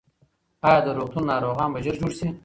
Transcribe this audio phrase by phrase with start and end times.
[0.67, 2.27] ایا د روغتون ناروغان به ژر جوړ شي؟